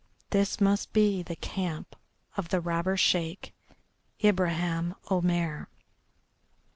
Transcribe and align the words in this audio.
This 0.31 0.59
must 0.59 0.93
be 0.93 1.21
the 1.21 1.35
camp 1.35 1.95
of 2.35 2.49
the 2.49 2.59
robber 2.59 2.97
Sheik, 2.97 3.53
Ibraheim 4.23 4.95
Omair. 5.11 5.67